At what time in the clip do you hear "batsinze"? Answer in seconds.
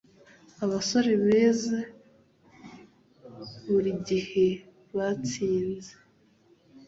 4.95-5.93